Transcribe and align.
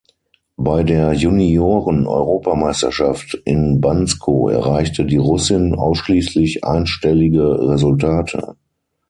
Bei 0.57 0.81
der 0.81 1.13
Junioren-Europameisterschaft 1.13 3.39
in 3.45 3.79
Bansko 3.81 4.49
erreichte 4.49 5.05
die 5.05 5.17
Russin 5.17 5.75
ausschließlich 5.75 6.63
einstellige 6.63 7.69
Resultate. 7.69 8.55